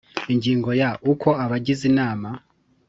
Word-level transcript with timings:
Ingingo 0.33 0.69
ya 0.81 0.89
uko 1.11 1.29
abagize 1.43 1.83
inama 1.91 2.29